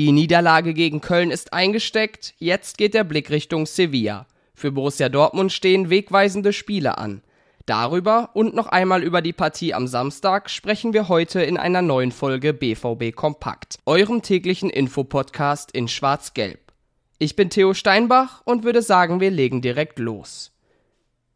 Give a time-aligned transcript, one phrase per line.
[0.00, 4.26] Die Niederlage gegen Köln ist eingesteckt, jetzt geht der Blick Richtung Sevilla.
[4.54, 7.20] Für Borussia Dortmund stehen wegweisende Spiele an.
[7.66, 12.12] Darüber und noch einmal über die Partie am Samstag sprechen wir heute in einer neuen
[12.12, 16.72] Folge BVB Kompakt, eurem täglichen Infopodcast in Schwarz-Gelb.
[17.18, 20.50] Ich bin Theo Steinbach und würde sagen, wir legen direkt los.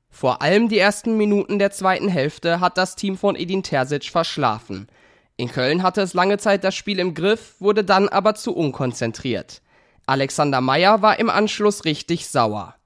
[0.09, 4.89] Vor allem die ersten Minuten der zweiten Hälfte hat das Team von Edin Terzic verschlafen.
[5.37, 9.63] In Köln hatte es lange Zeit das Spiel im Griff, wurde dann aber zu unkonzentriert.
[10.07, 12.77] Alexander Meyer war im Anschluss richtig sauer.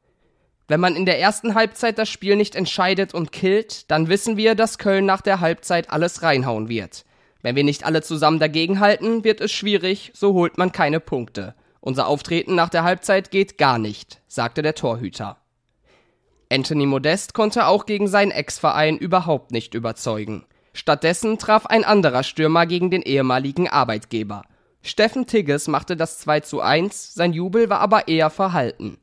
[0.66, 4.54] Wenn man in der ersten Halbzeit das Spiel nicht entscheidet und killt, dann wissen wir,
[4.54, 7.04] dass Köln nach der Halbzeit alles reinhauen wird.
[7.42, 11.54] Wenn wir nicht alle zusammen dagegenhalten, wird es schwierig, so holt man keine Punkte.
[11.80, 15.38] Unser Auftreten nach der Halbzeit geht gar nicht, sagte der Torhüter.
[16.50, 20.44] Anthony Modest konnte auch gegen seinen Ex-Verein überhaupt nicht überzeugen.
[20.78, 24.44] Stattdessen traf ein anderer Stürmer gegen den ehemaligen Arbeitgeber.
[24.80, 28.96] Steffen Tigges machte das 2 zu 1, sein Jubel war aber eher verhalten.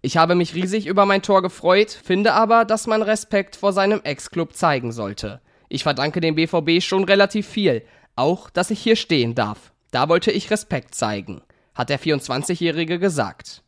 [0.00, 4.00] Ich habe mich riesig über mein Tor gefreut, finde aber, dass man Respekt vor seinem
[4.02, 5.42] Ex-Club zeigen sollte.
[5.68, 7.82] Ich verdanke dem BVB schon relativ viel,
[8.16, 9.74] auch dass ich hier stehen darf.
[9.90, 11.42] Da wollte ich Respekt zeigen,
[11.74, 13.62] hat der 24-Jährige gesagt.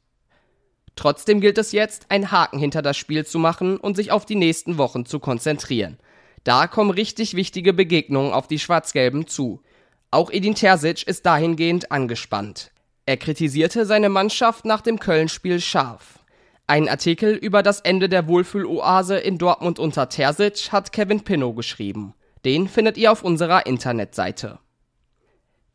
[0.97, 4.34] Trotzdem gilt es jetzt, einen Haken hinter das Spiel zu machen und sich auf die
[4.34, 5.98] nächsten Wochen zu konzentrieren.
[6.45, 9.62] Da kommen richtig wichtige Begegnungen auf die Schwarz-Gelben zu.
[10.11, 12.70] Auch Edin Terzic ist dahingehend angespannt.
[13.06, 16.20] Er kritisierte seine Mannschaft nach dem Köln-Spiel scharf.
[16.67, 22.15] Ein Artikel über das Ende der Wohlfühloase in Dortmund unter Terzic hat Kevin Pinnow geschrieben.
[22.45, 24.59] Den findet ihr auf unserer Internetseite.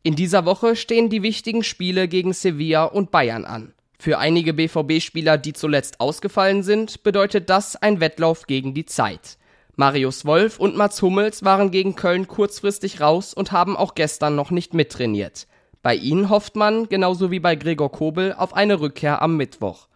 [0.02, 3.74] In dieser Woche stehen die wichtigen Spiele gegen Sevilla und Bayern an.
[3.98, 9.36] Für einige BVB-Spieler, die zuletzt ausgefallen sind, bedeutet das ein Wettlauf gegen die Zeit.
[9.80, 14.50] Marius Wolf und Mats Hummels waren gegen Köln kurzfristig raus und haben auch gestern noch
[14.50, 15.46] nicht mittrainiert.
[15.80, 19.88] Bei ihnen hofft man, genauso wie bei Gregor Kobel, auf eine Rückkehr am Mittwoch.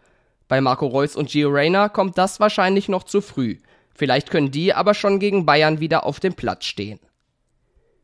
[0.48, 3.58] Bei Marco Reus und Gio Reyna kommt das wahrscheinlich noch zu früh.
[3.94, 6.98] Vielleicht können die aber schon gegen Bayern wieder auf dem Platz stehen.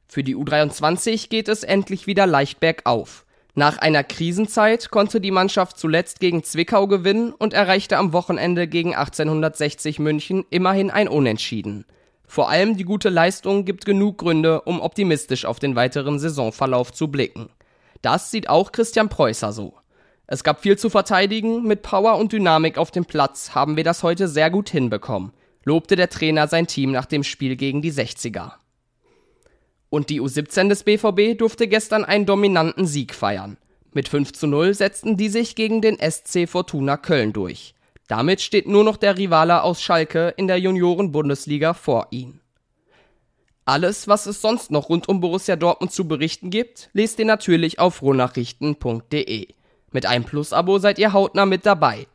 [0.06, 3.24] Für die U23 geht es endlich wieder leicht bergauf.
[3.54, 8.94] Nach einer Krisenzeit konnte die Mannschaft zuletzt gegen Zwickau gewinnen und erreichte am Wochenende gegen
[8.94, 11.84] 1860 München immerhin ein Unentschieden.
[12.26, 17.08] Vor allem die gute Leistung gibt genug Gründe, um optimistisch auf den weiteren Saisonverlauf zu
[17.08, 17.50] blicken.
[18.02, 19.74] Das sieht auch Christian Preußer so.
[20.28, 24.04] Es gab viel zu verteidigen, mit Power und Dynamik auf dem Platz haben wir das
[24.04, 25.32] heute sehr gut hinbekommen,
[25.64, 28.52] lobte der Trainer sein Team nach dem Spiel gegen die 60er.
[29.90, 33.58] Und die U17 des BVB durfte gestern einen dominanten Sieg feiern.
[33.92, 37.74] Mit 5 zu 0 setzten die sich gegen den SC Fortuna Köln durch.
[38.06, 42.40] Damit steht nur noch der Rivale aus Schalke in der Junioren-Bundesliga vor ihnen.
[43.64, 47.78] Alles, was es sonst noch rund um Borussia Dortmund zu berichten gibt, lest ihr natürlich
[47.78, 49.48] auf rohnachrichten.de.
[49.92, 52.06] Mit einem Plus-Abo seid ihr hautnah mit dabei.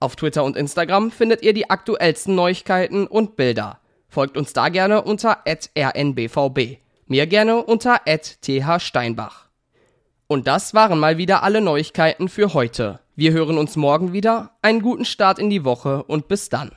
[0.00, 3.80] Auf Twitter und Instagram findet ihr die aktuellsten Neuigkeiten und Bilder.
[4.08, 6.78] Folgt uns da gerne unter rnbvb.
[7.10, 9.46] Mir gerne unter thsteinbach.
[10.26, 13.00] Und das waren mal wieder alle Neuigkeiten für heute.
[13.16, 14.58] Wir hören uns morgen wieder.
[14.60, 16.70] Einen guten Start in die Woche und bis dann.